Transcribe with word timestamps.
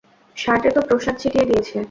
শার্টে 0.37 0.69
তো 0.75 0.81
প্রসাদ 0.87 1.15
ছিটিয়ে 1.21 1.45
দিয়েছে। 1.45 1.77